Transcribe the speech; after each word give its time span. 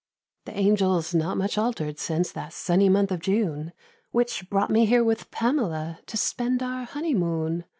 The 0.45 0.53
Angel's 0.53 1.13
not 1.13 1.37
much 1.37 1.59
alter'd 1.59 1.99
since 1.99 2.31
That 2.31 2.53
sunny 2.53 2.89
month 2.89 3.11
of 3.11 3.19
June, 3.19 3.71
Which 4.09 4.49
brought 4.49 4.71
me 4.71 4.87
here 4.87 5.03
with 5.03 5.29
Pamela 5.29 5.99
To 6.07 6.17
spend 6.17 6.63
our 6.63 6.85
honey 6.85 7.13
moon! 7.13 7.65